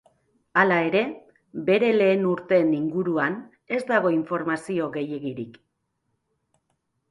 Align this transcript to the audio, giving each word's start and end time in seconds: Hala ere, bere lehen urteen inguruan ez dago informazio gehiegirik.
Hala 0.59 0.77
ere, 0.85 1.03
bere 1.67 1.91
lehen 1.97 2.25
urteen 2.31 2.73
inguruan 2.79 3.37
ez 3.79 3.83
dago 3.93 4.15
informazio 4.17 4.91
gehiegirik. 4.99 5.63